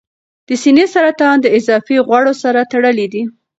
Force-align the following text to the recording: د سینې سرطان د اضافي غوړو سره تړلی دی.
د 0.47 0.49
سینې 0.63 0.85
سرطان 0.93 1.35
د 1.41 1.45
اضافي 1.57 1.97
غوړو 2.07 2.33
سره 2.43 2.61
تړلی 2.71 3.07
دی. 3.13 3.23